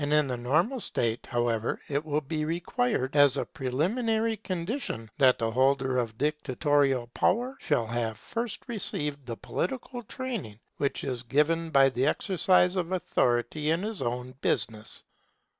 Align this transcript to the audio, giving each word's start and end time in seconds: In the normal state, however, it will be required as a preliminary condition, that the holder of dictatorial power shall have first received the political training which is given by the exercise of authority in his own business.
In 0.09 0.29
the 0.29 0.35
normal 0.35 0.79
state, 0.79 1.27
however, 1.29 1.79
it 1.87 2.03
will 2.03 2.21
be 2.21 2.43
required 2.43 3.15
as 3.15 3.37
a 3.37 3.45
preliminary 3.45 4.35
condition, 4.35 5.11
that 5.19 5.37
the 5.37 5.51
holder 5.51 5.99
of 5.99 6.17
dictatorial 6.17 7.05
power 7.13 7.55
shall 7.59 7.85
have 7.85 8.17
first 8.17 8.67
received 8.67 9.27
the 9.27 9.37
political 9.37 10.01
training 10.01 10.59
which 10.77 11.03
is 11.03 11.21
given 11.21 11.69
by 11.69 11.89
the 11.89 12.07
exercise 12.07 12.75
of 12.75 12.91
authority 12.91 13.69
in 13.69 13.83
his 13.83 14.01
own 14.01 14.33
business. 14.41 15.03